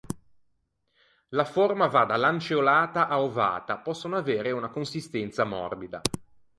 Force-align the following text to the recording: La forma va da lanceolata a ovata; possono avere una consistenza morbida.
La 1.27 1.45
forma 1.45 1.85
va 1.85 2.05
da 2.05 2.15
lanceolata 2.17 3.07
a 3.07 3.21
ovata; 3.21 3.77
possono 3.77 4.17
avere 4.17 4.49
una 4.49 4.69
consistenza 4.69 5.43
morbida. 5.43 6.01